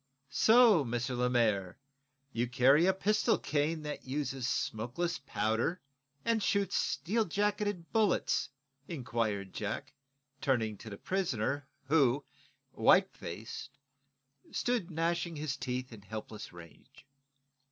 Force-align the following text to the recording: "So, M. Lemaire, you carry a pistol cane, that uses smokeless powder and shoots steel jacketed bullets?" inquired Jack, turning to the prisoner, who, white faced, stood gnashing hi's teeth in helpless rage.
"So, 0.31 0.81
M. 0.81 0.99
Lemaire, 1.09 1.77
you 2.33 2.47
carry 2.47 2.87
a 2.87 2.91
pistol 2.93 3.37
cane, 3.37 3.83
that 3.83 4.03
uses 4.03 4.47
smokeless 4.47 5.19
powder 5.19 5.79
and 6.25 6.41
shoots 6.41 6.75
steel 6.75 7.23
jacketed 7.25 7.91
bullets?" 7.93 8.49
inquired 8.87 9.53
Jack, 9.53 9.93
turning 10.41 10.75
to 10.79 10.89
the 10.89 10.97
prisoner, 10.97 11.67
who, 11.83 12.25
white 12.71 13.13
faced, 13.13 13.77
stood 14.51 14.89
gnashing 14.89 15.37
hi's 15.37 15.55
teeth 15.55 15.93
in 15.93 16.01
helpless 16.01 16.51
rage. 16.51 17.05